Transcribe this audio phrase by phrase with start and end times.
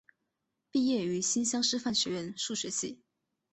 [0.71, 3.03] 毕业于新乡师范学院数学系。